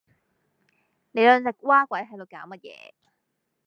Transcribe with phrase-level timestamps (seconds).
[1.11, 2.95] 你兩隻嘩鬼係度搞乜鬼野